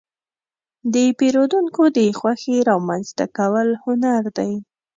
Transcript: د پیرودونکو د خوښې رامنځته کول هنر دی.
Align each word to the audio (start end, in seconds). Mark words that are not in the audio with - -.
د 0.93 0.95
پیرودونکو 1.19 1.83
د 1.97 1.99
خوښې 2.19 2.57
رامنځته 2.69 3.25
کول 3.37 3.67
هنر 3.83 4.23
دی. 4.37 4.53